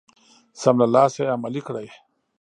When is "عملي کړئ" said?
1.35-1.87